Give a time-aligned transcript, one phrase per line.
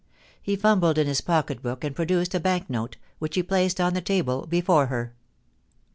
[0.41, 3.93] He fumbled in his pocket book, and produced a bank note, which he placed on
[3.93, 5.13] the table before her.